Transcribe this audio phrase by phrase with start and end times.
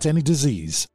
[0.00, 0.86] any disease.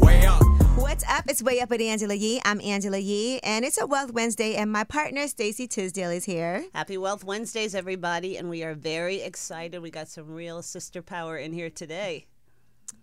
[0.00, 0.42] Way up.
[0.76, 1.24] What's up?
[1.28, 2.40] It's Way Up with Angela Yee.
[2.44, 6.64] I'm Angela Yee, and it's a Wealth Wednesday, and my partner Stacey Tisdale is here.
[6.74, 9.80] Happy Wealth Wednesdays, everybody, and we are very excited.
[9.80, 12.26] We got some real sister power in here today.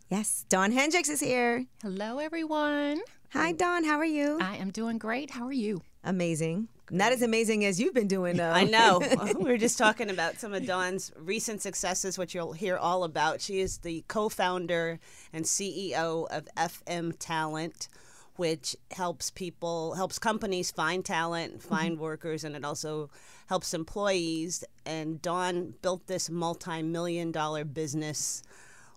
[0.10, 1.66] Yes, Dawn Hendricks is here.
[1.82, 3.00] Hello, everyone.
[3.30, 3.86] Hi, Dawn.
[3.86, 4.40] How are you?
[4.42, 5.32] I am doing great.
[5.32, 5.82] How are you?
[6.04, 6.68] Amazing.
[6.94, 8.52] Not as amazing as you've been doing, though.
[8.52, 9.02] I know.
[9.40, 13.40] we were just talking about some of Dawn's recent successes, which you'll hear all about.
[13.40, 15.00] She is the co founder
[15.32, 17.88] and CEO of FM Talent,
[18.36, 22.04] which helps people, helps companies find talent, find mm-hmm.
[22.04, 23.10] workers, and it also
[23.48, 24.66] helps employees.
[24.86, 28.44] And Dawn built this multi million dollar business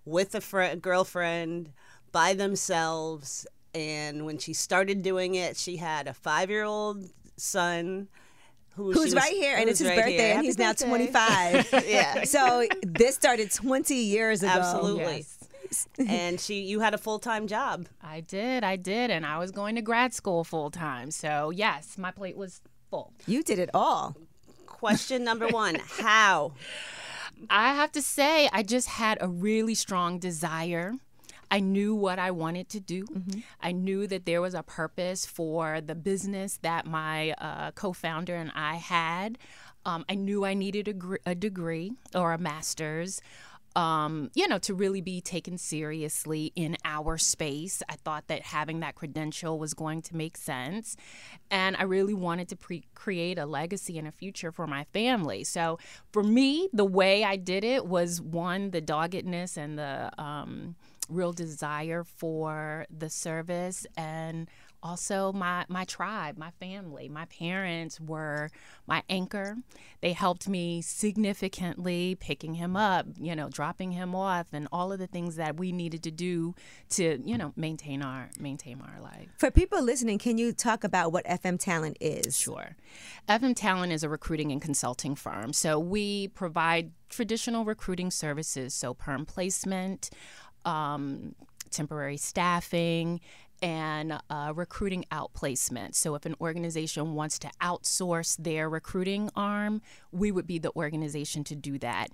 [0.04, 1.70] with a fr- girlfriend
[2.10, 3.46] by themselves.
[3.72, 8.08] And when she started doing it, she had a five year old son
[8.76, 10.86] who who's was, right here, and it's his right birthday, and he's birthday.
[10.86, 11.68] now 25.
[11.86, 12.24] yeah.
[12.24, 14.52] So this started 20 years ago.
[14.52, 15.26] Absolutely.
[15.64, 15.88] Yes.
[16.08, 17.86] and she, you had a full time job.
[18.02, 21.10] I did, I did, and I was going to grad school full time.
[21.10, 23.12] So yes, my plate was full.
[23.26, 24.16] You did it all.
[24.66, 26.52] Question number one: How?
[27.50, 30.94] I have to say, I just had a really strong desire
[31.54, 33.04] I knew what I wanted to do.
[33.04, 33.40] Mm-hmm.
[33.60, 38.34] I knew that there was a purpose for the business that my uh, co founder
[38.34, 39.38] and I had.
[39.86, 43.22] Um, I knew I needed a, gr- a degree or a master's
[43.76, 47.82] um, you know, to really be taken seriously in our space.
[47.88, 50.96] I thought that having that credential was going to make sense.
[51.50, 55.42] And I really wanted to pre- create a legacy and a future for my family.
[55.42, 55.78] So
[56.12, 60.76] for me, the way I did it was one, the doggedness and the um,
[61.08, 64.48] real desire for the service and
[64.84, 68.50] also my my tribe, my family, my parents were
[68.86, 69.56] my anchor.
[70.02, 74.98] They helped me significantly picking him up, you know, dropping him off and all of
[74.98, 76.54] the things that we needed to do
[76.90, 79.28] to, you know, maintain our maintain our life.
[79.38, 82.38] For people listening, can you talk about what FM Talent is?
[82.38, 82.76] Sure.
[83.26, 85.54] FM Talent is a recruiting and consulting firm.
[85.54, 90.10] So we provide traditional recruiting services, so perm placement,
[90.64, 91.34] um,
[91.70, 93.20] temporary staffing,
[93.62, 95.94] and uh, recruiting outplacement.
[95.94, 99.80] So, if an organization wants to outsource their recruiting arm,
[100.12, 102.08] we would be the organization to do that.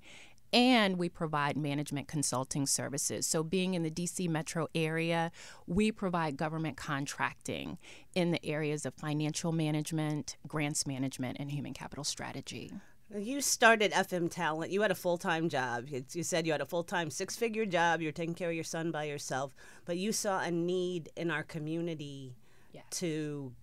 [0.53, 3.25] And we provide management consulting services.
[3.25, 5.31] So, being in the DC metro area,
[5.67, 7.77] we provide government contracting
[8.15, 12.71] in the areas of financial management, grants management, and human capital strategy.
[13.17, 14.71] You started FM Talent.
[14.71, 15.87] You had a full time job.
[15.89, 18.01] You said you had a full time six figure job.
[18.01, 19.53] You're taking care of your son by yourself.
[19.85, 22.35] But you saw a need in our community
[22.91, 23.53] to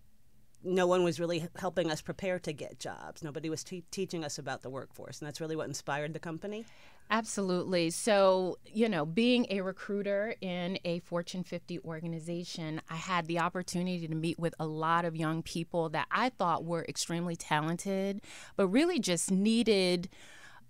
[0.64, 3.22] no one was really helping us prepare to get jobs.
[3.22, 6.66] Nobody was te- teaching us about the workforce, and that's really what inspired the company.
[7.10, 7.90] Absolutely.
[7.90, 14.06] So, you know, being a recruiter in a Fortune 50 organization, I had the opportunity
[14.06, 18.20] to meet with a lot of young people that I thought were extremely talented,
[18.56, 20.10] but really just needed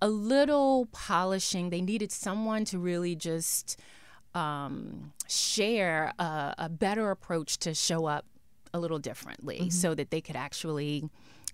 [0.00, 1.70] a little polishing.
[1.70, 3.80] They needed someone to really just
[4.34, 8.26] um, share a, a, better approach to show up
[8.72, 9.70] a little differently mm-hmm.
[9.70, 11.08] so that they could actually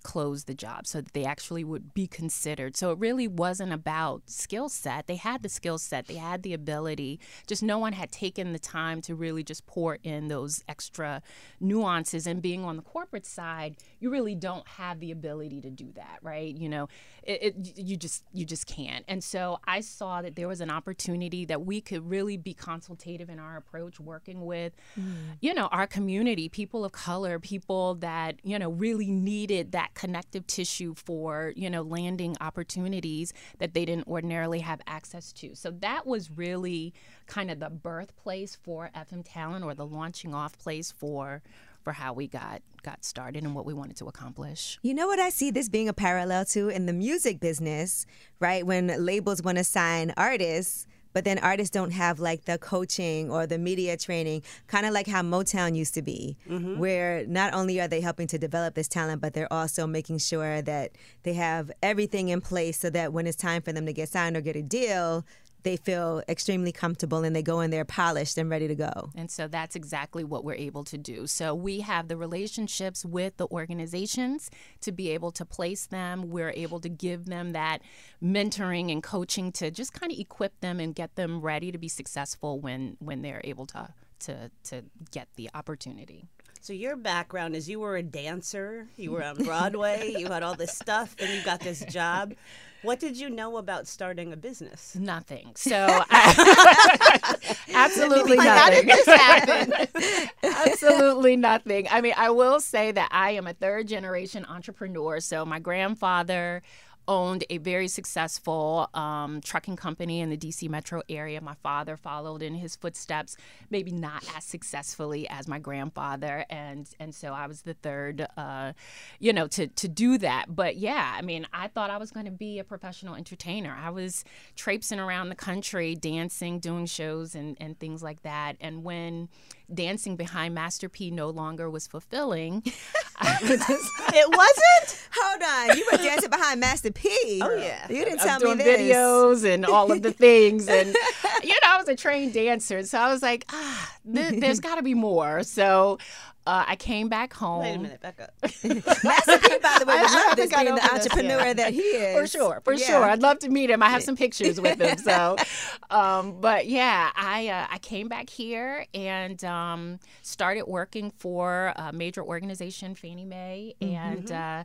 [0.05, 2.77] close the job so that they actually would be considered.
[2.77, 5.09] So it really wasn't about skill set.
[5.09, 7.19] They had the skill set, they had the ability,
[7.49, 11.23] just no one had taken the time to really just pour in those extra
[11.59, 12.27] nuances.
[12.27, 16.19] And being on the corporate side, you really don't have the ability to do that,
[16.23, 16.55] right?
[16.55, 16.89] You know,
[17.23, 19.05] it, it you just you just can't.
[19.09, 23.31] And so I saw that there was an opportunity that we could really be consultative
[23.31, 25.15] in our approach, working with, mm.
[25.41, 30.47] you know, our community, people of color, people that you know really needed that connective
[30.47, 35.55] tissue for, you know, landing opportunities that they didn't ordinarily have access to.
[35.55, 36.93] So that was really
[37.27, 41.43] kind of the birthplace for FM Talent or the launching off place for
[41.83, 44.79] for how we got got started and what we wanted to accomplish.
[44.83, 48.07] You know what I see this being a parallel to in the music business,
[48.41, 48.67] right?
[48.67, 53.47] When labels want to sign artists, but then artists don't have like the coaching or
[53.47, 56.79] the media training, kind of like how Motown used to be, mm-hmm.
[56.79, 60.61] where not only are they helping to develop this talent, but they're also making sure
[60.61, 64.11] that they have everything in place so that when it's time for them to get
[64.11, 65.25] signed or get a deal,
[65.65, 69.11] they feel extremely comfortable and they go in there polished and ready to go.
[69.17, 71.27] And so that's exactly what we're able to do.
[71.27, 74.51] So we have the relationships with the organizations
[74.83, 76.31] to be able to place them.
[76.31, 77.81] We're able to give them that
[78.23, 81.89] mentoring and coaching to just kind of equip them and get them ready to be
[81.89, 83.89] successful when when they're able to
[84.21, 86.29] to to get the opportunity.
[86.65, 90.55] So your background is you were a dancer, you were on Broadway, you had all
[90.55, 92.33] this stuff, then you got this job.
[92.81, 94.97] What did you know about starting a business?
[94.97, 95.53] Nothing.
[95.57, 95.77] So
[96.11, 97.37] I,
[97.75, 98.49] absolutely nothing.
[98.49, 100.31] How did this happen?
[100.43, 101.87] absolutely nothing.
[101.91, 105.21] I mean, I will say that I am a third generation entrepreneur.
[105.21, 106.63] So my grandfather
[107.09, 111.41] owned a very successful um, trucking company in the DC metro area.
[111.41, 113.37] My father followed in his footsteps,
[113.71, 118.73] maybe not as successfully as my grandfather, and and so I was the third, uh,
[119.19, 120.55] you know, to to do that.
[120.55, 123.77] But yeah, I mean, I thought I was going to be a professional entertainer.
[123.79, 124.25] I was
[124.57, 128.57] traipsing around the country, dancing, doing shows, and and things like that.
[128.61, 129.29] And when
[129.73, 132.63] dancing behind Master P no longer was fulfilling.
[133.23, 135.09] it wasn't.
[135.17, 137.41] Hold on, you were dancing behind Master P.
[137.43, 138.81] Oh yeah, you didn't tell doing me this.
[138.81, 140.95] videos and all of the things, and
[141.43, 144.77] you know I was a trained dancer, so I was like, ah, th- there's got
[144.77, 145.43] to be more.
[145.43, 145.99] So
[146.47, 147.63] uh, I came back home.
[147.63, 148.31] Wait a minute, back up.
[148.43, 151.53] Master P, by the way, would love this being the entrepreneur this, yeah.
[151.55, 152.19] that he is.
[152.19, 152.87] For sure, for yeah.
[152.87, 153.05] sure.
[153.05, 153.83] I'd love to meet him.
[153.83, 154.99] I have some pictures with him.
[154.99, 155.37] So,
[155.91, 161.93] um, but yeah, I uh, I came back here and um, started working for a
[161.93, 163.95] major organization, Fannie Mae, mm-hmm.
[163.95, 164.33] and.
[164.33, 164.65] Uh,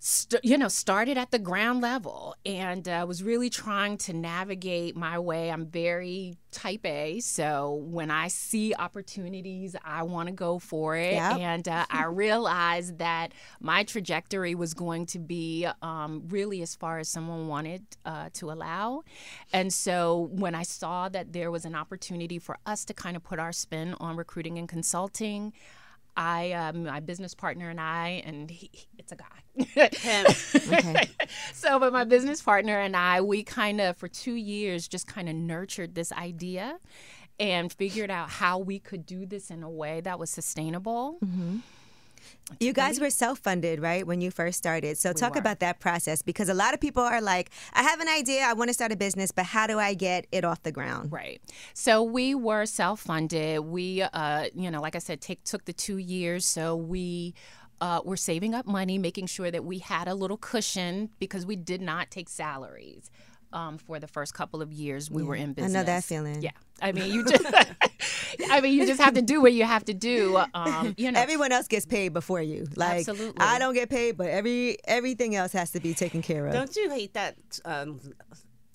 [0.00, 4.96] st- you know, started at the ground level and uh, was really trying to navigate
[4.96, 5.50] my way.
[5.50, 11.12] I'm very type A, so when I see opportunities, I want to go for it.
[11.12, 11.38] Yep.
[11.38, 16.98] And uh, I realized that my trajectory was going to be um, really as far
[16.98, 19.02] as someone wanted uh, to allow.
[19.52, 23.22] And so when I saw that there was an opportunity for us to kind of
[23.22, 25.52] put our spin on recruiting and consulting,
[26.20, 29.26] I, um, my business partner and I, and he, it's a guy.
[29.54, 30.26] Him.
[30.72, 31.08] okay.
[31.54, 35.30] So, but my business partner and I, we kind of, for two years, just kind
[35.30, 36.78] of nurtured this idea
[37.38, 41.18] and figured out how we could do this in a way that was sustainable.
[41.24, 41.58] Mm-hmm
[42.58, 44.98] you guys were self-funded, right, when you first started.
[44.98, 45.40] So we talk were.
[45.40, 48.52] about that process because a lot of people are like, I have an idea, I
[48.54, 51.12] want to start a business, but how do I get it off the ground?
[51.12, 51.40] Right.
[51.74, 53.60] So we were self-funded.
[53.60, 56.44] We, uh, you know, like I said, take, took the two years.
[56.44, 57.34] So we
[57.80, 61.56] uh, were saving up money, making sure that we had a little cushion because we
[61.56, 63.10] did not take salaries
[63.52, 65.28] um, for the first couple of years we yeah.
[65.28, 65.74] were in business.
[65.74, 66.42] I know that feeling.
[66.42, 67.44] Yeah, I mean you just,
[68.50, 70.40] I mean you just have to do what you have to do.
[70.54, 72.66] Um, you know, everyone else gets paid before you.
[72.76, 73.40] Like Absolutely.
[73.40, 76.52] I don't get paid, but every everything else has to be taken care of.
[76.52, 77.36] Don't you hate that?
[77.64, 78.00] Um,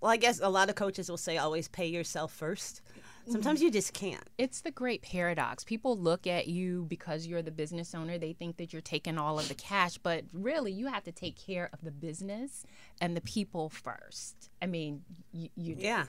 [0.02, 2.82] well, I guess a lot of coaches will say always pay yourself first.
[3.28, 4.30] Sometimes you just can't.
[4.38, 5.64] It's the great paradox.
[5.64, 8.18] People look at you because you're the business owner.
[8.18, 11.36] They think that you're taking all of the cash, but really, you have to take
[11.36, 12.64] care of the business
[13.02, 14.50] and the people first.
[14.62, 16.06] I mean, you, you yeah.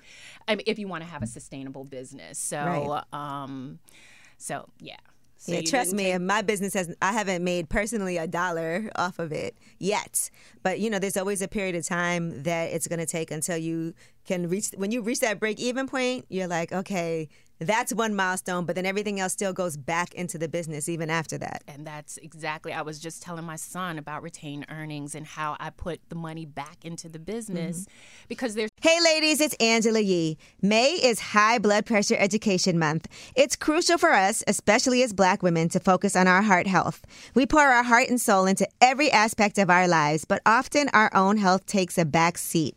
[0.47, 3.05] I mean, if you want to have a sustainable business, so right.
[3.13, 3.79] um,
[4.39, 4.97] so yeah.
[5.39, 9.19] So yeah, trust me, take- my business has I haven't made personally a dollar off
[9.19, 10.31] of it yet.
[10.63, 13.57] But you know, there's always a period of time that it's going to take until
[13.57, 13.95] you
[14.27, 17.29] can reach when you reach that break even point, you're like, okay,
[17.59, 21.39] that's one milestone, but then everything else still goes back into the business even after
[21.39, 21.63] that.
[21.67, 25.71] And that's exactly, I was just telling my son about retained earnings and how I
[25.71, 28.25] put the money back into the business mm-hmm.
[28.29, 30.37] because there's Hey ladies, it's Angela Yee.
[30.61, 33.09] May is High Blood Pressure Education Month.
[33.35, 37.05] It's crucial for us, especially as black women, to focus on our heart health.
[37.35, 41.15] We pour our heart and soul into every aspect of our lives, but often our
[41.15, 42.77] own health takes a back seat.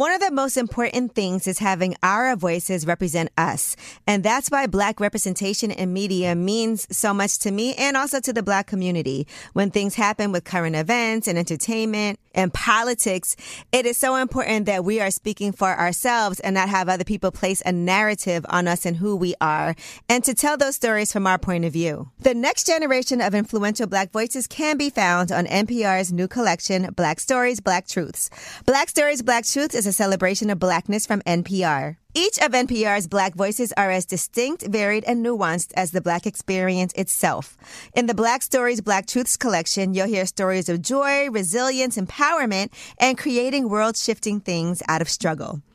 [0.00, 3.76] One of the most important things is having our voices represent us.
[4.06, 8.32] And that's why Black representation in media means so much to me and also to
[8.32, 9.26] the Black community.
[9.52, 13.36] When things happen with current events and entertainment and politics,
[13.72, 17.30] it is so important that we are speaking for ourselves and not have other people
[17.30, 19.74] place a narrative on us and who we are,
[20.08, 22.10] and to tell those stories from our point of view.
[22.20, 27.20] The next generation of influential Black voices can be found on NPR's new collection, Black
[27.20, 28.30] Stories, Black Truths.
[28.66, 31.96] Black Stories, Black Truths is a celebration of blackness from NPR.
[32.12, 36.92] Each of NPR's Black voices are as distinct, varied, and nuanced as the Black experience
[36.94, 37.56] itself.
[37.94, 43.16] In the Black Stories, Black Truths collection, you'll hear stories of joy, resilience, empowerment, and
[43.16, 45.62] creating world shifting things out of struggle.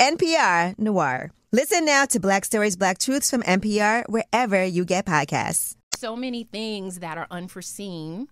[0.00, 1.30] NPR Noir.
[1.52, 5.76] Listen now to Black Stories, Black Truths from NPR wherever you get podcasts.
[5.96, 8.26] so many things that are unforeseen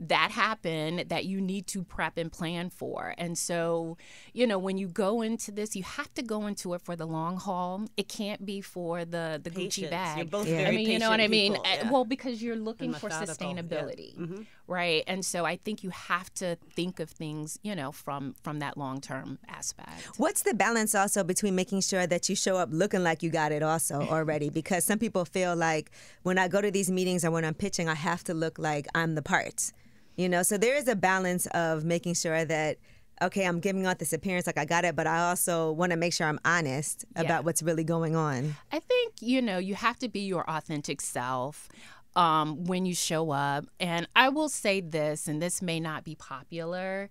[0.00, 3.14] that happen that you need to prep and plan for.
[3.18, 3.96] And so,
[4.32, 7.06] you know, when you go into this, you have to go into it for the
[7.06, 7.86] long haul.
[7.96, 9.88] It can't be for the the Patience.
[9.88, 10.16] Gucci bag.
[10.18, 10.58] You're both Yeah.
[10.60, 11.52] I very mean, you know what I patient mean?
[11.54, 11.90] people, Uh, yeah.
[11.90, 13.54] Well, because you're looking for methodical, yeah.
[13.62, 15.02] sustainability, right?
[15.06, 18.76] And so I think you have to think of things, you know, from from that
[18.78, 19.90] long term aspect.
[20.16, 23.50] What's the balance also between making sure that you show up looking like you got
[23.52, 24.50] it also already?
[24.58, 25.90] Because some people feel like
[26.22, 28.86] when I go to these meetings or when I'm pitching, I have to look like
[28.94, 29.72] I'm the part.
[30.18, 32.76] You know, so there is a balance of making sure that
[33.20, 35.96] okay, I'm giving out this appearance like I got it, but I also want to
[35.96, 37.22] make sure I'm honest Yeah.
[37.22, 38.54] about what's really going on.
[38.70, 41.68] I think, you know, you have to be your authentic self
[42.14, 43.66] um, when you show up.
[43.80, 47.10] And I will say this, and this may not be popular,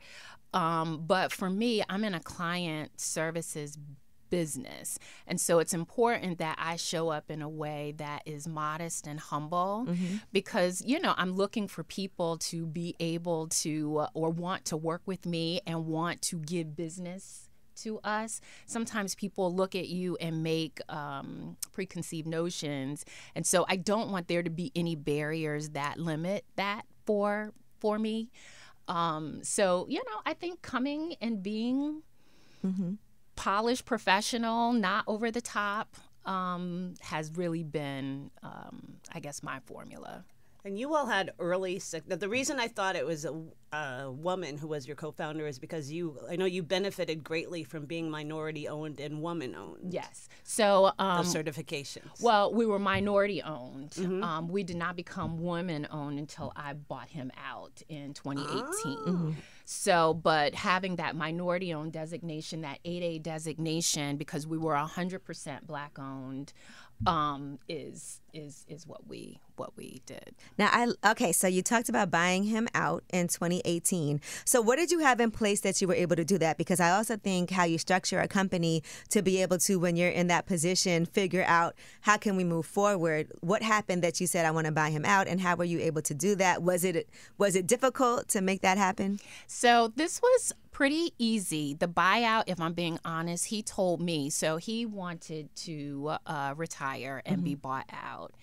[0.53, 3.77] um, but for me, I'm in a client services
[4.29, 4.99] business.
[5.25, 9.19] And so it's important that I show up in a way that is modest and
[9.19, 9.85] humble
[10.31, 14.77] because, you know, I'm looking for people to be able to uh, or want to
[14.77, 18.41] work with me and want to give business to us.
[18.65, 23.05] Sometimes people look at you and make um, preconceived notions,
[23.35, 27.99] and so I don't want there to be any barriers that limit that for for
[27.99, 28.29] me.
[28.87, 32.01] Um, so you know, I think coming and being
[32.65, 32.93] mm-hmm.
[33.37, 40.25] Polished, professional, not over the top, um, has really been, um, I guess, my formula.
[40.67, 43.33] And you all had early The reason I thought it was a,
[43.71, 47.85] a, woman who was your co-founder is because you, I know you benefited greatly from
[47.85, 49.93] being minority owned and woman owned.
[49.93, 50.27] Yes.
[50.43, 52.21] So um, certifications.
[52.21, 53.91] Well, we were minority owned.
[53.91, 54.21] Mm-hmm.
[54.21, 58.67] Um, we did not become woman owned until I bought him out in 2018.
[58.85, 59.35] Oh.
[59.63, 65.99] So, but having that minority owned designation, that 8A designation, because we were 100% black
[65.99, 66.53] owned
[67.05, 70.35] um, is is is what we what we did.
[70.57, 71.31] Now, I okay.
[71.31, 74.21] So you talked about buying him out in 2018.
[74.45, 76.57] So what did you have in place that you were able to do that?
[76.57, 80.09] Because I also think how you structure a company to be able to, when you're
[80.09, 83.31] in that position, figure out how can we move forward.
[83.41, 85.79] What happened that you said I want to buy him out, and how were you
[85.79, 86.63] able to do that?
[86.63, 89.19] Was it was it difficult to make that happen?
[89.47, 91.73] So this was pretty easy.
[91.73, 94.29] The buyout, if I'm being honest, he told me.
[94.29, 97.45] So he wanted to uh, retire and mm-hmm.
[97.45, 98.35] be bought out.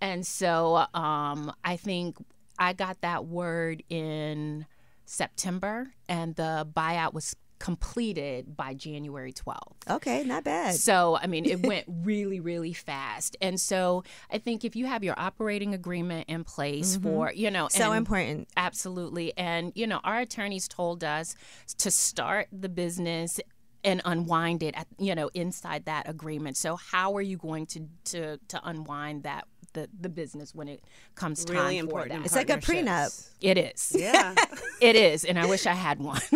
[0.00, 2.16] And so um, I think
[2.58, 4.64] I got that word in
[5.04, 9.88] September, and the buyout was completed by January 12th.
[9.88, 10.74] Okay, not bad.
[10.74, 13.38] So, I mean, it went really, really fast.
[13.40, 17.08] And so, I think if you have your operating agreement in place mm-hmm.
[17.08, 18.48] for, you know, so important.
[18.54, 19.32] Absolutely.
[19.38, 21.36] And, you know, our attorneys told us
[21.78, 23.40] to start the business
[23.82, 27.86] and unwind it at, you know inside that agreement so how are you going to
[28.02, 30.82] to to unwind that the, the business when it
[31.14, 32.12] comes time really for it.
[32.24, 33.28] It's like a prenup.
[33.40, 33.94] It is.
[33.94, 34.34] Yeah.
[34.80, 36.20] it is, and I wish I had one.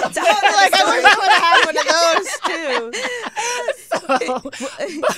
[0.14, 2.92] totally like I wish I would have had one of those too.
[3.90, 4.40] So,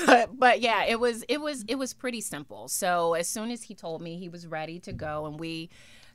[0.07, 2.69] but, but yeah, it was it was it was pretty simple.
[2.69, 5.69] So as soon as he told me he was ready to go, and we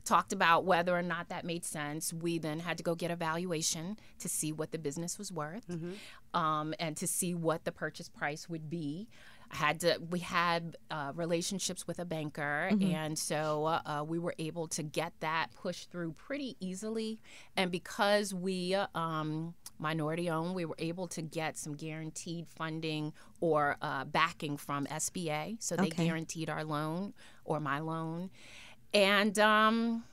[0.08, 2.12] talked about whether or not that made sense.
[2.12, 5.68] We then had to go get a valuation to see what the business was worth
[5.68, 6.38] mm-hmm.
[6.38, 9.08] um, and to see what the purchase price would be.
[9.50, 9.98] Had to.
[10.10, 12.94] We had uh, relationships with a banker, mm-hmm.
[12.94, 17.18] and so uh, we were able to get that pushed through pretty easily.
[17.56, 23.76] And because we um, minority owned, we were able to get some guaranteed funding or
[23.80, 25.56] uh, backing from SBA.
[25.60, 26.06] So they okay.
[26.06, 28.30] guaranteed our loan or my loan,
[28.92, 30.04] and um,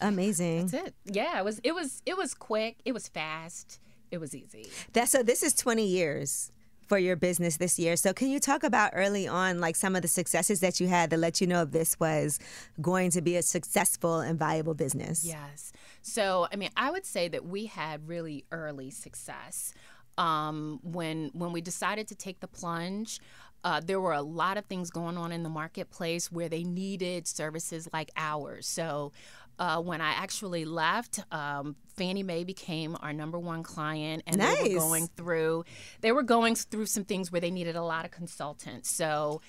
[0.00, 0.66] amazing.
[0.66, 0.94] That's it.
[1.06, 1.60] Yeah, it was.
[1.64, 2.02] It was.
[2.04, 2.78] It was quick.
[2.84, 3.80] It was fast.
[4.10, 4.66] It was easy.
[4.92, 5.22] That's so.
[5.22, 6.52] This is twenty years
[6.86, 7.96] for your business this year.
[7.96, 11.10] So can you talk about early on like some of the successes that you had
[11.10, 12.38] that let you know this was
[12.80, 15.24] going to be a successful and viable business?
[15.24, 15.72] Yes.
[16.02, 19.74] So I mean, I would say that we had really early success.
[20.16, 23.20] Um, when when we decided to take the plunge,
[23.64, 27.26] uh, there were a lot of things going on in the marketplace where they needed
[27.26, 28.66] services like ours.
[28.66, 29.12] So
[29.58, 34.62] uh, when I actually left, um, Fannie Mae became our number one client, and nice.
[34.62, 35.64] they were going through
[36.00, 38.90] they were going through some things where they needed a lot of consultants.
[38.90, 39.40] So.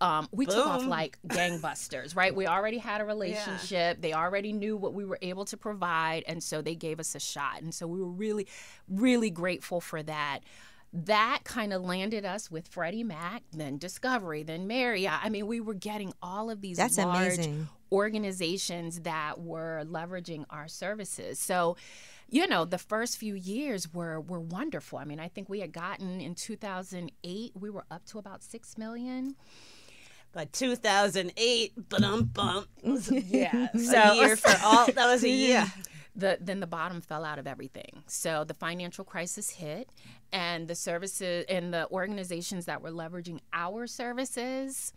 [0.00, 0.56] Um, we Boom.
[0.56, 2.34] took off like gangbusters, right?
[2.34, 3.70] We already had a relationship.
[3.70, 3.94] Yeah.
[4.00, 6.24] They already knew what we were able to provide.
[6.26, 7.62] And so they gave us a shot.
[7.62, 8.48] And so we were really,
[8.88, 10.40] really grateful for that
[10.94, 15.18] that kind of landed us with Freddie Mac, then Discovery, then Marriott.
[15.22, 17.68] I mean, we were getting all of these That's large amazing.
[17.92, 21.38] Organizations that were leveraging our services.
[21.38, 21.76] So,
[22.28, 24.98] you know, the first few years were were wonderful.
[24.98, 28.78] I mean, I think we had gotten in 2008, we were up to about 6
[28.78, 29.36] million
[30.34, 32.66] by 2008, bum bum.
[33.10, 34.86] Yeah, so a year for all.
[34.86, 35.72] That was a year.
[36.16, 38.04] The, then the bottom fell out of everything.
[38.06, 39.90] So the financial crisis hit,
[40.32, 44.92] and the services and the organizations that were leveraging our services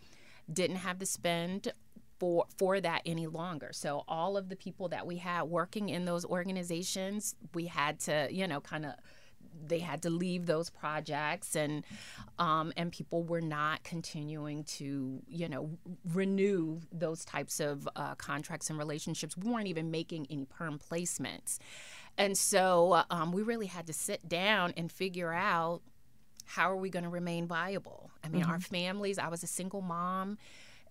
[0.52, 1.73] didn't have the spend
[2.19, 3.69] for for that any longer.
[3.73, 8.27] So all of the people that we had working in those organizations, we had to,
[8.32, 8.93] you know, kind of
[9.65, 11.84] they had to leave those projects and
[12.39, 15.69] um, and people were not continuing to you know
[16.13, 21.58] renew those types of uh, contracts and relationships we weren't even making any perm placements
[22.17, 25.82] and so um, we really had to sit down and figure out
[26.45, 28.51] how are we going to remain viable i mean mm-hmm.
[28.51, 30.38] our families i was a single mom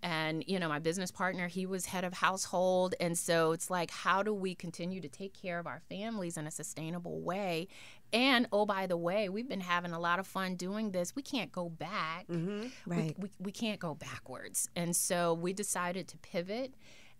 [0.03, 2.95] and you know my business partner he was head of household.
[3.01, 6.47] And so it's like how do we continue to take care of our families in
[6.47, 7.69] a sustainable way?
[8.13, 11.15] And oh by the way we've been having a lot of fun doing this.
[11.15, 12.27] We can't go back.
[12.29, 12.91] Mm-hmm.
[12.91, 13.15] right.
[13.19, 14.69] we, we, we can't go backwards.
[14.77, 16.75] And so we decided to pivot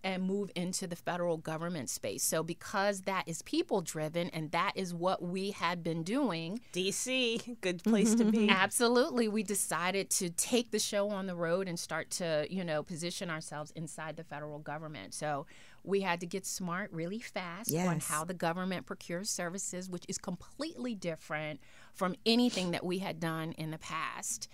[0.05, 2.23] and move into the federal government space.
[2.23, 7.61] So, because that is people driven and that is what we had been doing, DC,
[7.61, 8.49] good place to be.
[8.49, 12.83] absolutely, we decided to take the show on the road and start to, you know,
[12.83, 15.15] position ourselves inside the federal government.
[15.15, 15.47] So,
[15.87, 20.19] we had to get smart really fast on how the government procures services, which is
[20.19, 21.61] completely different
[21.95, 24.49] from anything that we had done in the past.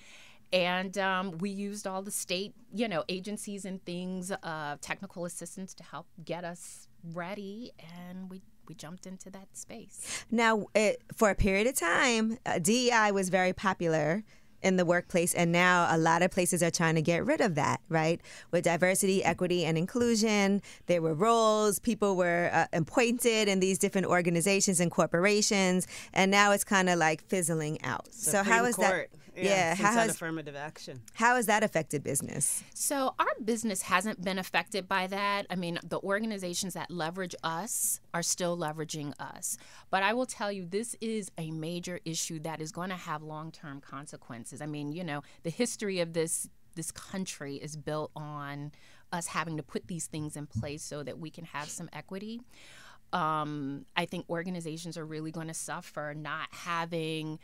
[0.53, 5.73] And um, we used all the state, you know, agencies and things, uh, technical assistance
[5.75, 10.25] to help get us ready, and we we jumped into that space.
[10.31, 14.23] Now, it, for a period of time, uh, DEI was very popular
[14.63, 17.57] in the workplace, and now a lot of places are trying to get rid of
[17.57, 18.21] that, right?
[18.53, 24.07] With diversity, equity, and inclusion, there were roles, people were uh, appointed in these different
[24.07, 28.07] organizations and corporations, and now it's kind of like fizzling out.
[28.13, 29.11] so, how Supreme Court.
[29.13, 29.22] that?
[29.37, 31.01] Yeah, how since that has affirmative action.
[31.15, 32.63] how has that affected business?
[32.75, 35.47] So our business hasn't been affected by that.
[35.49, 39.57] I mean, the organizations that leverage us are still leveraging us.
[39.91, 43.23] But I will tell you, this is a major issue that is going to have
[43.23, 44.61] long-term consequences.
[44.61, 48.73] I mean, you know, the history of this this country is built on
[49.13, 52.41] us having to put these things in place so that we can have some equity.
[53.13, 57.39] Um, I think organizations are really going to suffer not having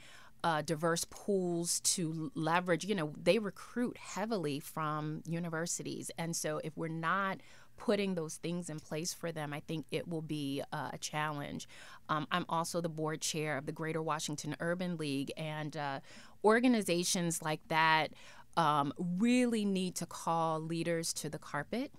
[0.45, 2.85] uh, diverse pools to leverage.
[2.85, 6.11] You know, they recruit heavily from universities.
[6.19, 7.39] And so if we're not
[7.77, 11.69] putting those things in place for them, I think it will be uh, a challenge.
[12.09, 16.01] Um, I'm also the board chair of the Greater Washington Urban League, and uh,
[16.45, 18.13] organizations like that
[18.57, 21.93] um, really need to call leaders to the carpet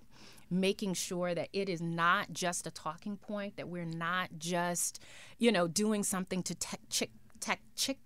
[0.52, 5.00] making sure that it is not just a talking point that we're not just
[5.38, 7.98] you know doing something to tech check tech check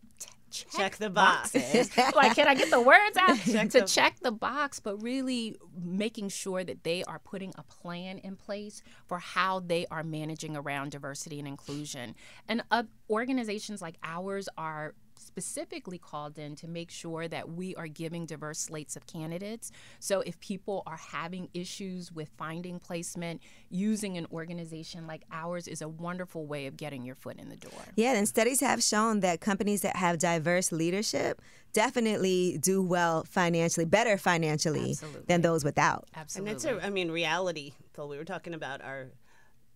[0.53, 1.51] check, Check the box.
[1.53, 1.89] boxes.
[2.15, 5.57] like can i get the words out Check to the- check the box but really
[5.83, 10.55] making sure that they are putting a plan in place for how they are managing
[10.55, 12.15] around diversity and inclusion
[12.47, 14.93] and uh, organizations like ours are
[15.33, 19.71] specifically called in to make sure that we are giving diverse slates of candidates.
[19.99, 23.41] So if people are having issues with finding placement,
[23.71, 27.55] using an organization like ours is a wonderful way of getting your foot in the
[27.55, 27.81] door.
[27.95, 31.41] Yeah, and studies have shown that companies that have diverse leadership
[31.73, 35.23] definitely do well financially, better financially Absolutely.
[35.27, 36.07] than those without.
[36.15, 36.51] Absolutely.
[36.51, 38.07] And it's a, I mean, reality, Phil.
[38.07, 39.07] We were talking about our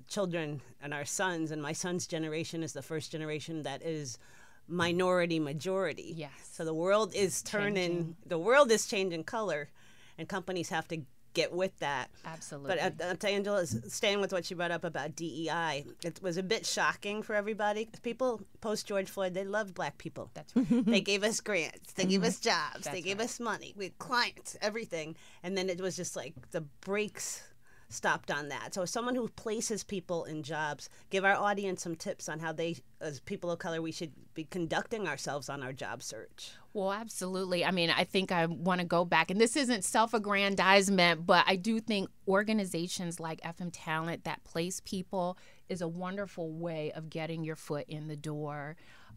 [0.08, 4.20] children and our sons, and my son's generation is the first generation that is
[4.68, 6.14] minority majority.
[6.16, 6.32] Yes.
[6.52, 8.16] So the world is turning, Changing.
[8.26, 9.70] the world is changing color,
[10.18, 11.02] and companies have to
[11.34, 12.10] get with that.
[12.26, 12.76] Absolutely.
[12.98, 16.42] But uh, to Angela's staying with what she brought up about DEI, it was a
[16.44, 17.88] bit shocking for everybody.
[18.02, 20.32] People post George Floyd, they loved black people.
[20.34, 20.86] That's right.
[20.86, 23.06] they gave us grants, they gave us jobs, they Mm-hmm.
[23.06, 23.26] Gave right.
[23.26, 25.16] us money, we had clients, everything.
[25.44, 27.44] And then it was just like the brakes
[27.90, 28.74] stopped on that.
[28.74, 32.52] So, as someone who places people in jobs, give our audience some tips on how
[32.52, 36.52] they, as people of color, we should be conducting ourselves on our job search.
[36.74, 37.66] Well, absolutely.
[37.66, 41.46] I mean, I think I want to go back, and this isn't self aggrandizement, but
[41.48, 45.38] I do think organizations like FM Talent that place people
[45.70, 48.76] is a wonderful way of getting your foot in the door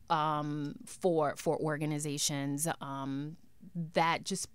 [0.08, 3.36] um, for for organizations um,
[3.94, 4.48] that just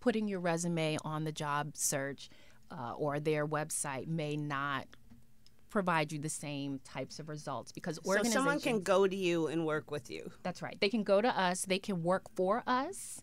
[0.00, 2.30] putting your resume on the job search
[2.70, 4.86] uh, or their website may not
[5.68, 9.66] provide you the same types of results because So, someone can go to you and
[9.66, 10.30] work with you.
[10.42, 10.76] that's right.
[10.80, 13.22] They can go to us, they can work for us,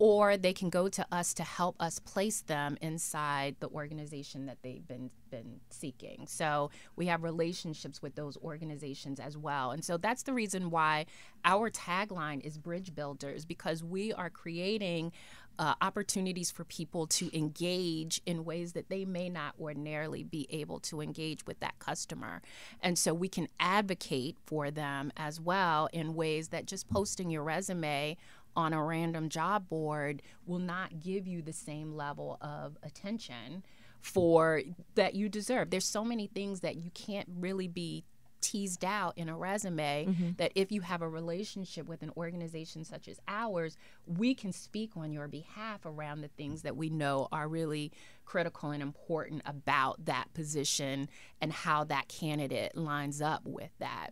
[0.00, 4.58] or they can go to us to help us place them inside the organization that
[4.62, 6.26] they've been been seeking.
[6.26, 9.70] So we have relationships with those organizations as well.
[9.70, 11.06] And so that's the reason why
[11.44, 15.12] our tagline is bridge builders because we are creating
[15.58, 20.80] uh, opportunities for people to engage in ways that they may not ordinarily be able
[20.80, 22.42] to engage with that customer.
[22.82, 27.42] And so we can advocate for them as well in ways that just posting your
[27.42, 28.16] resume
[28.56, 33.64] on a random job board will not give you the same level of attention
[34.00, 34.62] for
[34.94, 35.70] that you deserve.
[35.70, 38.04] There's so many things that you can't really be
[38.44, 40.30] teased out in a resume mm-hmm.
[40.36, 43.76] that if you have a relationship with an organization such as ours,
[44.06, 47.90] we can speak on your behalf around the things that we know are really
[48.26, 51.08] critical and important about that position
[51.40, 54.10] and how that candidate lines up with that.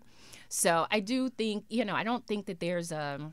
[0.49, 3.33] So I do think, you know, I don't think that there's a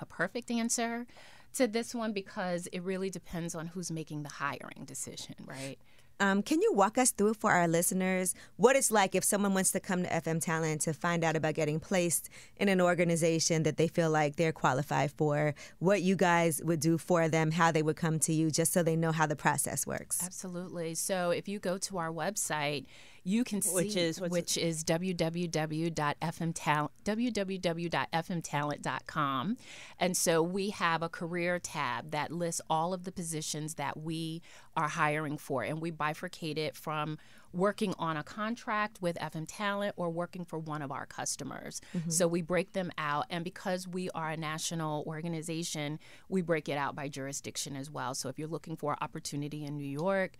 [0.00, 1.06] a perfect answer
[1.54, 5.78] to this one because it really depends on who's making the hiring decision, right?
[6.20, 9.70] Um, can you walk us through for our listeners what it's like if someone wants
[9.72, 13.76] to come to FM Talent to find out about getting placed in an organization that
[13.76, 17.82] they feel like they're qualified for, what you guys would do for them, how they
[17.82, 20.20] would come to you, just so they know how the process works?
[20.24, 20.94] Absolutely.
[20.96, 22.86] So if you go to our website,
[23.28, 29.56] you can see Which is- which is www.fmtalent www.fmtalent.com
[29.98, 34.42] and so we have a career tab that lists all of the positions that we
[34.76, 37.18] are hiring for and we bifurcate it from
[37.52, 41.80] working on a contract with FM Talent or working for one of our customers.
[42.08, 46.76] So we break them out and because we are a national organization, we break it
[46.76, 48.12] out by jurisdiction as well.
[48.14, 50.36] So if you're looking for opportunity in New York,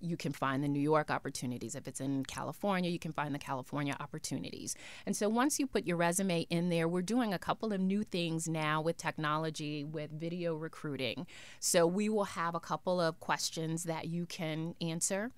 [0.00, 1.74] you can find the New York opportunities.
[1.74, 4.76] If it's in California, you can find the California opportunities.
[5.06, 8.02] And so once you put your resume in there, we're doing a couple of new
[8.02, 11.26] things now with technology, with video recruiting.
[11.60, 15.32] So we will have a couple of questions that you can answer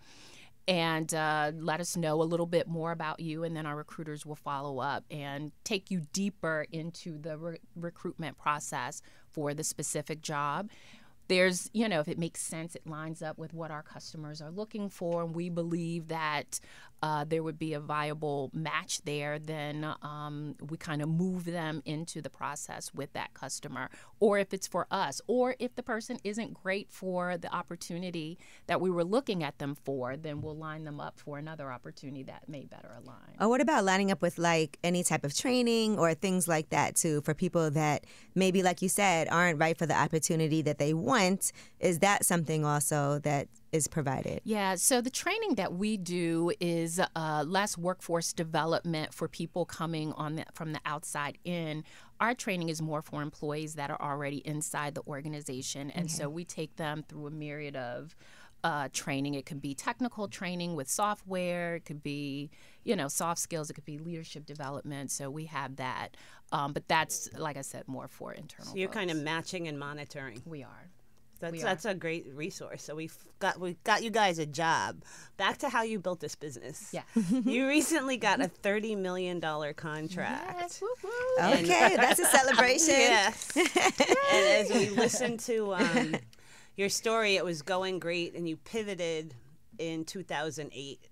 [0.68, 4.25] and uh, let us know a little bit more about you, and then our recruiters
[4.25, 10.23] will follow up and take you deeper into the re- recruitment process for the specific
[10.23, 10.70] job.
[11.31, 14.51] There's, you know, if it makes sense, it lines up with what our customers are
[14.51, 16.59] looking for, and we believe that
[17.03, 21.83] uh, there would be a viable match there, then um, we kind of move them
[21.85, 23.89] into the process with that customer.
[24.19, 28.81] Or if it's for us, or if the person isn't great for the opportunity that
[28.81, 32.49] we were looking at them for, then we'll line them up for another opportunity that
[32.49, 33.37] may better align.
[33.41, 36.97] Or what about lining up with like any type of training or things like that
[36.97, 40.93] too for people that maybe, like you said, aren't right for the opportunity that they
[40.93, 41.53] want?
[41.79, 44.41] Is that something also that is provided?
[44.45, 50.13] Yeah, so the training that we do is uh, less workforce development for people coming
[50.13, 51.85] on the, from the outside in.
[52.21, 56.45] Our training is more for employees that are already inside the organization, and so we
[56.45, 58.15] take them through a myriad of
[58.63, 59.35] uh, training.
[59.35, 61.77] It could be technical training with software.
[61.77, 62.51] It could be,
[62.85, 63.71] you know, soft skills.
[63.71, 65.11] It could be leadership development.
[65.11, 66.17] So we have that,
[66.53, 68.73] um, but that's like I said, more for internal.
[68.73, 70.43] So you're kind of matching and monitoring.
[70.45, 70.91] we are.
[71.40, 72.83] That's that's a great resource.
[72.83, 75.03] So we've got we got you guys a job.
[75.37, 76.90] Back to how you built this business.
[76.92, 77.03] Yeah.
[77.44, 80.55] you recently got a thirty million dollar contract.
[80.59, 81.44] Yes, woo, woo.
[81.44, 82.94] Okay, that's a celebration.
[82.94, 83.50] Yes.
[83.57, 83.66] and
[84.33, 86.16] as we listened to um,
[86.76, 89.35] your story, it was going great, and you pivoted
[89.79, 91.09] in 2008.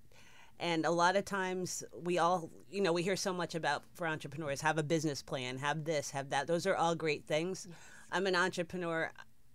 [0.61, 4.05] And a lot of times, we all, you know, we hear so much about for
[4.05, 6.47] entrepreneurs have a business plan, have this, have that.
[6.47, 7.67] Those are all great things.
[8.11, 9.11] I'm an entrepreneur.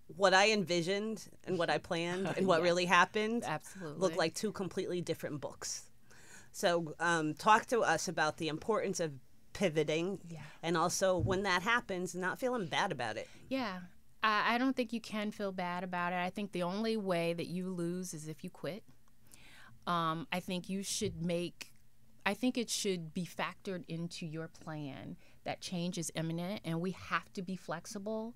[0.07, 3.99] What I envisioned and what I planned and what really happened Absolutely.
[3.99, 5.89] look like two completely different books.
[6.51, 9.11] So, um, talk to us about the importance of
[9.53, 10.39] pivoting, Yeah.
[10.63, 13.27] and also when that happens, not feeling bad about it.
[13.49, 13.79] Yeah.
[14.23, 16.17] I, I don't think you can feel bad about it.
[16.17, 18.83] I think the only way that you lose is if you quit.
[19.87, 21.71] Um, I think you should make,
[22.25, 26.91] I think it should be factored into your plan that change is imminent and we
[26.91, 28.35] have to be flexible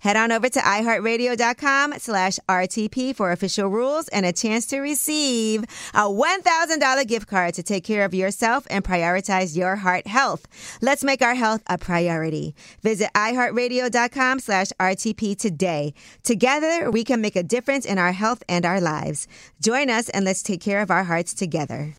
[0.00, 5.64] Head on over to iHeartRadio.com slash RTP for official rules and a chance to receive
[5.94, 10.46] a $1,000 gift card to take care of yourself and prioritize your heart health.
[10.80, 12.54] Let's make our health a priority.
[12.82, 15.94] Visit iHeartRadio.com slash RTP today.
[16.22, 19.26] Together, we can make a difference in our health and our lives.
[19.60, 21.94] Join us and let's take care of our hearts together.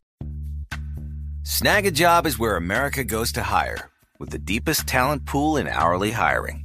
[1.44, 5.68] Snag a job is where America goes to hire, with the deepest talent pool in
[5.68, 6.65] hourly hiring.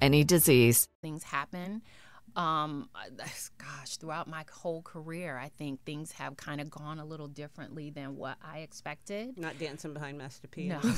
[0.00, 0.88] any disease.
[1.02, 1.82] Things happen.
[2.38, 2.88] Um,
[3.58, 7.90] gosh, throughout my whole career, I think things have kind of gone a little differently
[7.90, 9.36] than what I expected.
[9.36, 10.68] Not dancing behind Master P.
[10.68, 10.78] No.
[10.84, 10.92] well,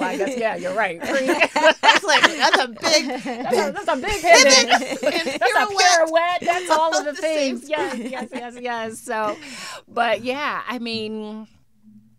[0.00, 1.00] I guess yeah, you're right.
[1.00, 4.68] that's like that's a big That's a, that's a big pivot.
[5.40, 6.40] that's a pirouette.
[6.42, 7.66] That's all of the things.
[7.66, 8.98] Yes, yes, yes, yes.
[8.98, 9.38] So,
[9.88, 11.46] but yeah, I mean.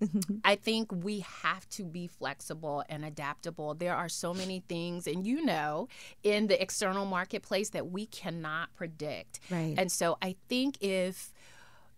[0.43, 3.73] I think we have to be flexible and adaptable.
[3.73, 5.88] There are so many things, and you know,
[6.23, 9.39] in the external marketplace that we cannot predict.
[9.49, 9.75] Right.
[9.77, 11.33] And so I think if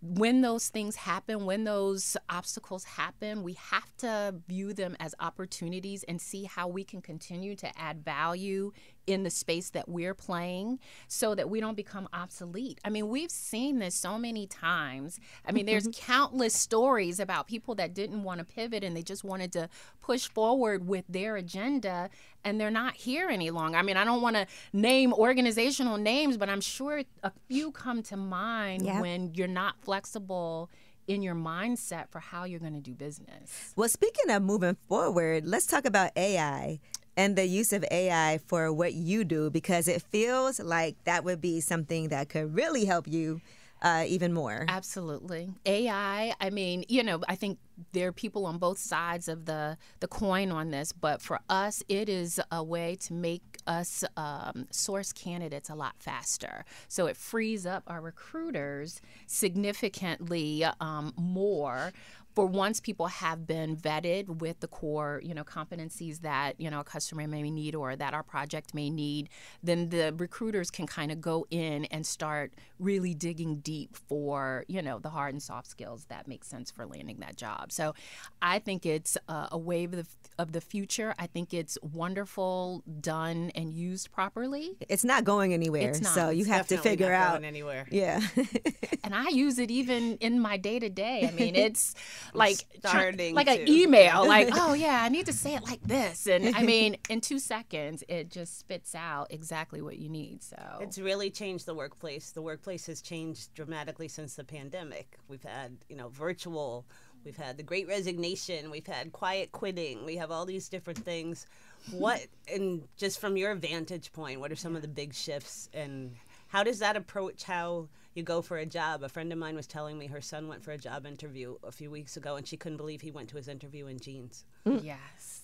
[0.02, 6.04] when those things happen, when those obstacles happen, we have to view them as opportunities
[6.04, 8.72] and see how we can continue to add value
[9.08, 12.80] in the space that we're playing so that we don't become obsolete.
[12.86, 15.20] I mean, we've seen this so many times.
[15.46, 16.12] I mean, there's mm-hmm.
[16.12, 19.70] countless stories about people that didn't want to pivot and they just wanted to
[20.02, 22.10] push forward with their agenda
[22.44, 23.78] and they're not here any longer.
[23.78, 28.04] I mean, I don't want to name organizational names, but I'm sure a few come
[28.04, 29.02] to mind Yeah.
[29.02, 30.70] when you're not flexible
[31.08, 33.74] in your mindset for how you're going to do business.
[33.76, 36.80] Well, speaking of moving forward, let's talk about AI
[37.18, 41.42] and the use of AI for what you do because it feels like that would
[41.42, 43.42] be something that could really help you
[43.82, 44.66] uh, even more.
[44.68, 45.50] Absolutely.
[45.66, 47.58] AI, I mean, you know, I think
[47.94, 51.82] there are people on both sides of the, the coin on this, but for us,
[51.90, 56.64] it is a way to make us um, source candidates a lot faster.
[56.88, 61.92] So it frees up our recruiters significantly um, more
[62.34, 66.80] for once people have been vetted with the core, you know, competencies that, you know,
[66.80, 69.30] a customer may need or that our project may need,
[69.62, 74.82] then the recruiters can kind of go in and start really digging deep for, you
[74.82, 77.72] know, the hard and soft skills that make sense for landing that job.
[77.72, 77.94] So
[78.42, 80.08] I think it's uh, a wave of the,
[80.40, 81.14] of the future.
[81.20, 84.78] I think it's wonderful, done and used properly.
[84.90, 86.14] It's not going anywhere, It's not.
[86.14, 87.32] so you It's have to definitely figure not out.
[87.34, 87.88] going anywhere.
[87.92, 88.22] Yeah.
[89.04, 91.28] and I use it even in my day to day.
[91.28, 91.94] I mean, it's
[92.34, 96.28] like starting like an email, like oh yeah, I need to say it like this,
[96.28, 100.44] and I mean, in two seconds, it just spits out exactly what you need.
[100.44, 102.32] So It's really changed the workplace.
[102.32, 105.18] The workplace has changed dramatically since the pandemic.
[105.28, 106.86] We've had, you know, virtual,
[107.24, 111.46] we've had the great resignation, we've had quiet quitting, we have all these different things.
[111.92, 112.22] What,
[112.54, 116.16] and just from your vantage point, what are some of the big shifts and
[116.48, 119.04] how does that approach how you go for a job?
[119.04, 121.72] A friend of mine was telling me her son went for a job interview a
[121.72, 124.46] few weeks ago and she couldn't believe he went to his interview in jeans.
[124.66, 124.84] Mm.
[124.84, 125.42] yes.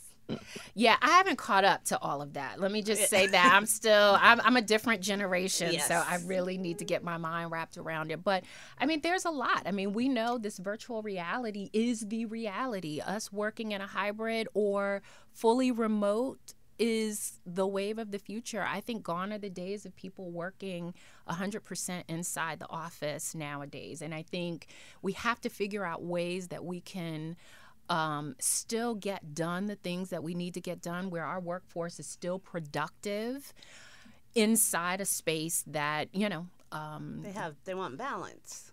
[0.75, 2.59] Yeah, I haven't caught up to all of that.
[2.59, 6.57] Let me just say that I'm still I'm, I'm a different generation, so I really
[6.57, 8.23] need to get my mind wrapped around it.
[8.23, 8.43] But
[8.77, 9.63] I mean, there's a lot.
[9.65, 12.99] I mean, we know this virtual reality is the reality.
[12.99, 15.01] Us working in a hybrid or
[15.31, 18.65] fully remote is the wave of the future.
[18.67, 20.93] I think gone are the days of people working
[21.29, 24.01] 100% inside the office nowadays.
[24.01, 24.67] And I think
[25.01, 27.35] we have to figure out ways that we can
[27.89, 31.99] um, still get done the things that we need to get done, where our workforce
[31.99, 33.53] is still productive
[34.35, 38.71] inside a space that, you know, um, They have, they want balance.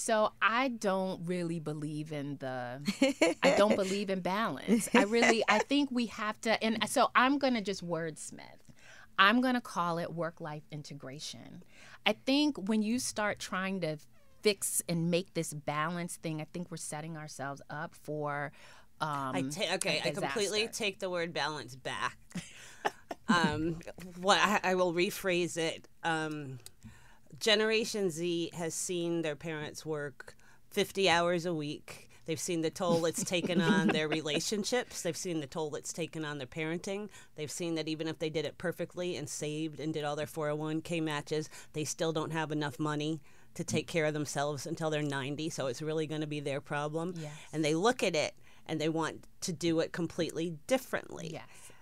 [0.00, 2.80] So I don't really believe in the
[3.42, 4.88] I don't believe in balance.
[4.94, 8.40] I really I think we have to and so I'm going to just wordsmith.
[9.18, 11.62] I'm going to call it work life integration.
[12.06, 13.98] I think when you start trying to
[14.40, 18.52] fix and make this balance thing, I think we're setting ourselves up for
[19.02, 22.16] um I ta- okay, I completely take the word balance back.
[23.28, 23.80] um,
[24.18, 25.86] what I, I will rephrase it.
[26.02, 26.58] Um,
[27.38, 30.34] Generation Z has seen their parents work
[30.70, 32.08] 50 hours a week.
[32.26, 35.02] They've seen the toll it's taken on their relationships.
[35.02, 37.08] They've seen the toll it's taken on their parenting.
[37.34, 40.26] They've seen that even if they did it perfectly and saved and did all their
[40.26, 43.20] 401k matches, they still don't have enough money
[43.54, 45.50] to take care of themselves until they're 90.
[45.50, 47.14] So it's really going to be their problem.
[47.16, 47.32] Yes.
[47.52, 48.34] And they look at it
[48.66, 51.30] and they want to do it completely differently.
[51.32, 51.72] Yes.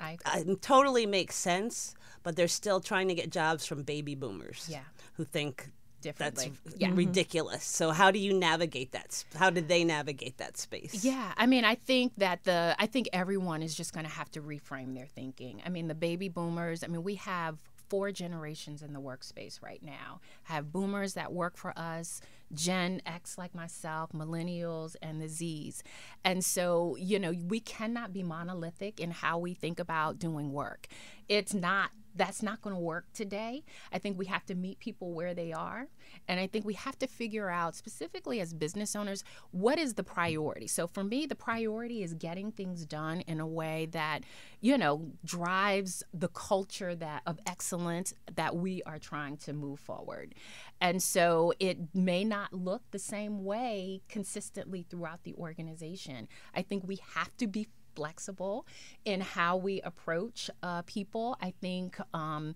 [0.00, 4.66] I Uh, totally makes sense, but they're still trying to get jobs from baby boomers.
[4.70, 4.80] Yeah.
[5.14, 5.70] Who think
[6.02, 6.52] differently.
[6.64, 6.88] that's yeah.
[6.88, 6.96] Mm-hmm.
[6.96, 7.64] ridiculous.
[7.64, 9.24] So how do you navigate that?
[9.34, 11.04] How did they navigate that space?
[11.04, 14.30] Yeah, I mean, I think that the I think everyone is just going to have
[14.32, 15.62] to reframe their thinking.
[15.64, 16.84] I mean, the baby boomers.
[16.84, 17.58] I mean, we have
[17.88, 20.20] four generations in the workspace right now.
[20.44, 22.22] Have boomers that work for us,
[22.54, 25.82] Gen X like myself, millennials, and the Zs.
[26.24, 30.86] And so, you know, we cannot be monolithic in how we think about doing work.
[31.28, 33.64] It's not that's not going to work today.
[33.92, 35.88] I think we have to meet people where they are.
[36.28, 40.04] And I think we have to figure out, specifically as business owners, what is the
[40.04, 40.66] priority.
[40.66, 44.20] So for me, the priority is getting things done in a way that,
[44.60, 50.34] you know, drives the culture that of excellence that we are trying to move forward.
[50.80, 56.28] And so it may not look the same way consistently throughout the organization.
[56.54, 58.66] I think we have to be flexible
[59.04, 61.36] in how we approach uh, people.
[61.40, 61.98] I think.
[62.14, 62.54] Um,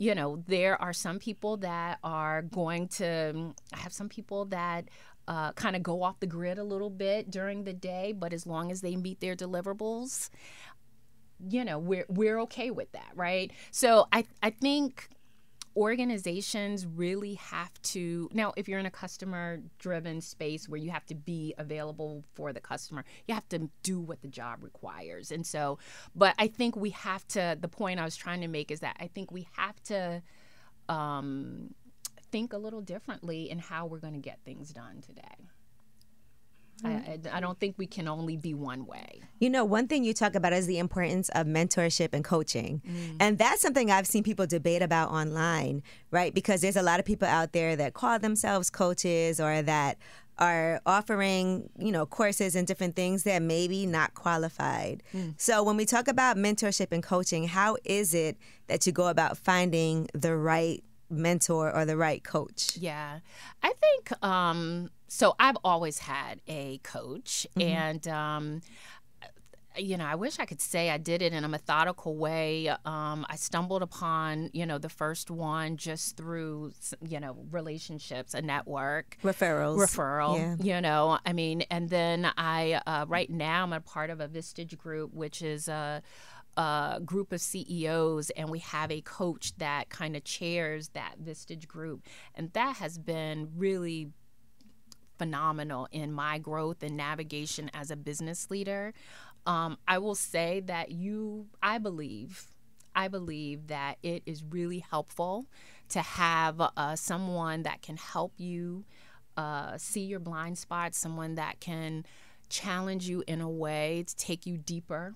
[0.00, 4.84] you know, there are some people that are going to, I have some people that
[5.26, 8.46] uh, kind of go off the grid a little bit during the day, but as
[8.46, 10.30] long as they meet their deliverables,
[11.48, 13.50] you know, we're, we're okay with that, right?
[13.72, 15.08] So I, I think
[15.78, 21.06] organizations really have to now if you're in a customer driven space where you have
[21.06, 25.30] to be available for the customer you have to do what the job requires.
[25.30, 25.78] And so
[26.16, 28.96] but i think we have to the point i was trying to make is that
[28.98, 30.20] i think we have to
[30.88, 31.74] um,
[32.32, 35.48] think a little differently in how we're going to get things done today
[36.84, 39.20] I, I, I don't think we can only be one way.
[39.40, 42.82] You know, one thing you talk about is the importance of mentorship and coaching.
[42.86, 43.16] Mm.
[43.20, 46.32] And that's something I've seen people debate about online, right?
[46.34, 49.98] Because there's a lot of people out there that call themselves coaches or that
[50.38, 55.02] are offering, you know, courses and different things that maybe not qualified.
[55.12, 55.34] Mm.
[55.36, 58.36] So when we talk about mentorship and coaching, how is it
[58.68, 62.76] that you go about finding the right mentor or the right coach?
[62.76, 63.18] Yeah,
[63.62, 65.34] I think um, so.
[65.40, 68.60] I've always had a coach, and um,
[69.76, 72.68] you know, I wish I could say I did it in a methodical way.
[72.68, 76.72] Um, I stumbled upon, you know, the first one just through,
[77.06, 79.16] you know, relationships, a network.
[79.22, 79.78] Referrals.
[79.78, 80.74] Referral, Yeah.
[80.76, 84.26] you know, I mean, and then I, uh, right now, I'm a part of a
[84.26, 86.02] Vistage group, which is a,
[86.56, 91.68] a group of CEOs, and we have a coach that kind of chairs that Vistage
[91.68, 92.04] group.
[92.34, 94.08] And that has been really
[95.18, 98.94] phenomenal in my growth and navigation as a business leader.
[99.46, 102.50] Um, I will say that you, I believe,
[102.94, 105.46] I believe that it is really helpful
[105.90, 108.84] to have uh, someone that can help you
[109.36, 112.04] uh, see your blind spots, someone that can
[112.48, 115.14] challenge you in a way to take you deeper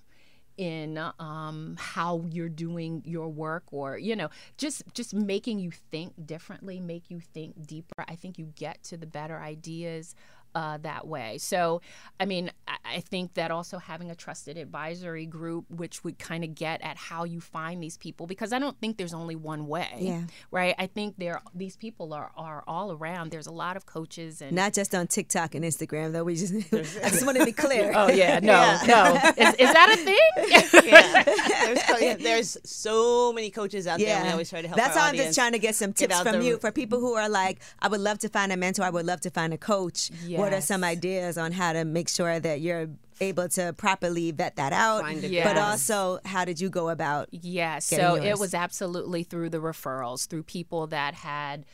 [0.57, 6.13] in um, how you're doing your work or you know just just making you think
[6.25, 8.05] differently make you think deeper.
[8.07, 10.15] I think you get to the better ideas
[10.55, 11.81] uh, that way so
[12.19, 16.43] i mean I, I think that also having a trusted advisory group which would kind
[16.43, 19.67] of get at how you find these people because i don't think there's only one
[19.67, 20.21] way Yeah.
[20.51, 24.41] right i think there these people are, are all around there's a lot of coaches
[24.41, 26.23] and Not just on TikTok and Instagram, though.
[26.23, 27.91] We just, I just want to be clear.
[27.95, 31.23] oh yeah no no is, is that a thing yeah.
[31.73, 34.15] There's, there's so many coaches out there.
[34.17, 34.77] and We always try to help.
[34.77, 36.99] That's our how I'm just trying to get some tips from the- you for people
[36.99, 38.83] who are like, I would love to find a mentor.
[38.83, 40.09] I would love to find a coach.
[40.43, 42.89] What are some ideas on how to make sure that you're
[43.21, 45.01] able to properly vet that out?
[45.01, 45.43] Find a Yeah.
[45.45, 47.29] But also, how did you go about?
[47.31, 48.25] Yeah, getting so yours.
[48.25, 51.65] it was absolutely through the referrals, through people that had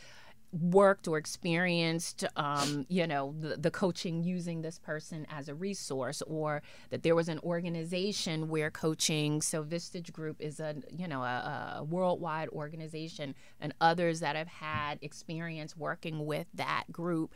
[0.52, 6.22] worked or experienced, um, you know, the, the coaching using this person as a resource,
[6.24, 9.42] or that there was an organization where coaching.
[9.42, 14.48] So Vistage Group is a you know a, a worldwide organization, and others that have
[14.48, 17.34] had experience working with that group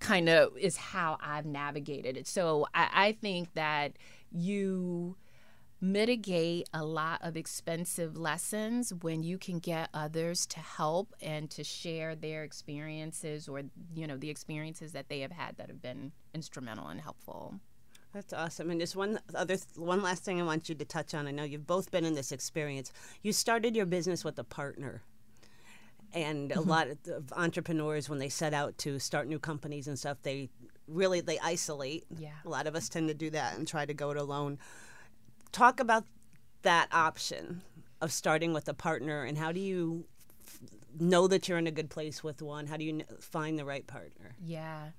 [0.00, 2.26] kind of is how I've navigated it.
[2.26, 3.92] So I, I think that
[4.32, 5.16] you
[5.80, 11.64] mitigate a lot of expensive lessons when you can get others to help and to
[11.64, 13.62] share their experiences or
[13.94, 17.54] you know the experiences that they have had that have been instrumental and helpful
[18.12, 18.70] That's awesome.
[18.70, 21.28] And just one other, one last thing I want you to touch on.
[21.28, 22.92] I know you've both been in this experience.
[23.22, 25.02] You started your business with a partner,
[26.12, 30.18] and a lot of entrepreneurs, when they set out to start new companies and stuff,
[30.22, 30.48] they
[30.88, 32.04] really they isolate.
[32.16, 32.30] Yeah.
[32.44, 34.58] A lot of us tend to do that and try to go it alone.
[35.52, 36.04] Talk about
[36.62, 37.62] that option
[38.00, 40.04] of starting with a partner, and how do you
[40.46, 40.58] f-
[40.98, 42.66] know that you're in a good place with one?
[42.66, 44.34] How do you find the right partner?
[44.44, 44.90] Yeah.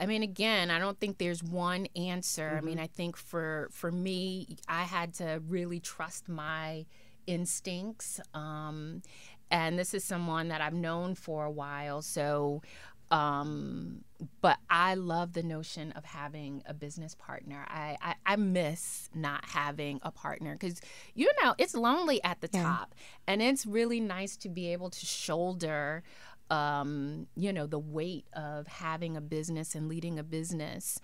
[0.00, 2.48] I mean, again, I don't think there's one answer.
[2.48, 2.66] I Mm-hmm.
[2.66, 6.86] mean, I think for for me, I had to really trust my
[7.26, 8.20] instincts.
[8.34, 9.02] Um,
[9.50, 12.62] and this is someone that I've known for a while, so.
[13.10, 14.04] Um,
[14.42, 17.64] but I love the notion of having a business partner.
[17.66, 20.82] I, I, I miss not having a partner because,
[21.14, 22.94] you know, it's lonely at the top.
[23.26, 26.02] And it's really nice to be able to shoulder
[26.50, 30.98] um, you know, the weight of having a business and leading a business.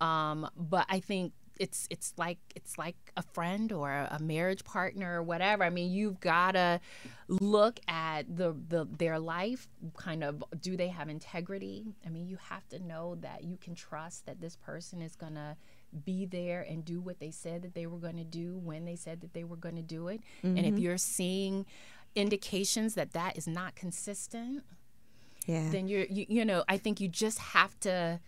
[0.00, 5.20] Um, but I think it's it's like it's like a friend or a marriage partner
[5.20, 5.64] or whatever.
[5.64, 6.80] I mean, you've gotta
[7.28, 9.68] look at the, the their life.
[9.96, 11.84] Kind of, do they have integrity?
[12.04, 15.56] I mean, you have to know that you can trust that this person is gonna
[16.04, 18.96] be there and do what they said that they were going to do when they
[18.96, 20.20] said that they were going to do it.
[20.42, 20.78] And if mm-hmm.
[20.78, 21.64] you're seeing
[22.14, 24.64] indications that that is not consistent,
[25.46, 25.68] Yeah.
[25.70, 28.20] then you're you, you know i think you just have to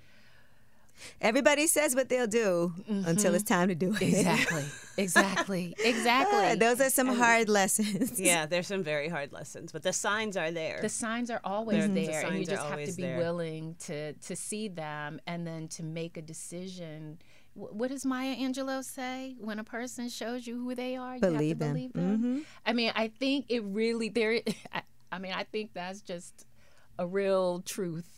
[1.20, 3.54] Everybody says what they'll do until it's mm-hmm.
[3.54, 4.02] time to do it.
[4.02, 4.64] exactly
[4.96, 8.18] exactly exactly Those are some hard lessons.
[8.20, 10.80] Yeah, there's some very hard lessons, but the signs are there.
[10.82, 13.18] the signs are always They're- the there and you just have to be there.
[13.18, 17.18] willing to to see them and then to make a decision
[17.54, 21.34] what does maya angelou say when a person shows you who they are you Believe
[21.34, 21.72] have to them.
[21.72, 22.38] believe them mm-hmm.
[22.64, 24.40] i mean i think it really there
[24.72, 26.46] I, I mean i think that's just
[26.98, 28.17] a real truth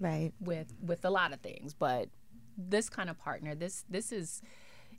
[0.00, 0.32] Right.
[0.40, 2.08] with with a lot of things but
[2.56, 4.40] this kind of partner this this is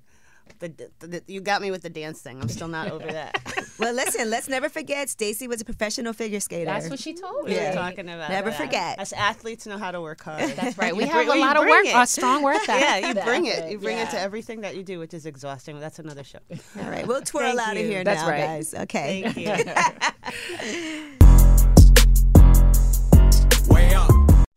[0.59, 0.69] the,
[0.99, 2.41] the, the- you got me with the dance thing.
[2.41, 3.39] I'm still not over that.
[3.77, 6.63] Well, listen, let's never forget Stacy was a professional figure skater.
[6.63, 7.57] That's what she told we me.
[7.59, 8.57] were talking about Never that.
[8.57, 8.99] forget.
[8.99, 10.49] Us athletes know how to work hard.
[10.51, 10.95] That's right.
[10.95, 11.93] We You have bring- a lot of work, it.
[11.93, 12.79] a strong work ethic.
[12.79, 13.69] Yeah, you bring it.
[13.69, 15.77] You bring it to everything that you do, which is exhausting.
[15.81, 16.39] That's another show.
[16.81, 17.05] All right.
[17.05, 18.39] We'll twirl Thank out of here That's now, right.
[18.39, 18.73] guys.
[18.73, 19.23] Okay.
[19.33, 19.45] Thank
[24.07, 24.14] you.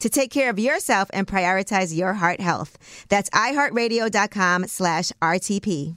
[0.00, 2.78] to take care of yourself and prioritize your heart health.
[3.08, 5.96] That's iHeartRadio.com slash RTP.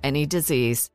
[0.03, 0.89] any disease.